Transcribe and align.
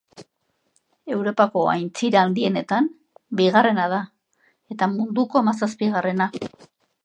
Europako 1.15 1.65
aintzira 1.73 2.23
handienetan 2.29 2.89
bigarrena 3.43 3.87
da, 3.95 4.03
eta 4.77 4.91
munduko 4.99 5.43
hamazazpigarrena. 5.43 6.33